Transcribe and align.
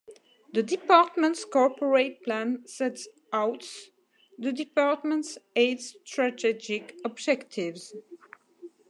The 0.51 0.63
department's 0.63 1.45
Corporate 1.45 2.23
Plan 2.23 2.65
sets 2.65 3.07
outs 3.31 3.91
the 4.35 4.51
department's 4.51 5.37
eight 5.55 5.79
strategic 6.05 6.95
objectives. 7.05 7.93